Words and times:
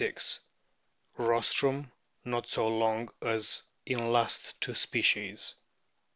Rostrum 1.19 1.91
not 2.25 2.47
so 2.47 2.65
long 2.67 3.11
as 3.21 3.61
in 3.85 4.11
last 4.11 4.59
two 4.59 4.73
species. 4.73 5.53